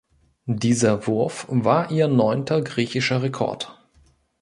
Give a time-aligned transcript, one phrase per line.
[0.47, 3.79] Dieser Wurf war ihr neunter griechischer Rekord.